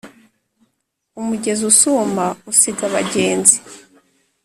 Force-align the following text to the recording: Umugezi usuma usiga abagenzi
Umugezi 1.19 1.63
usuma 1.71 2.25
usiga 2.51 2.81
abagenzi 2.89 3.57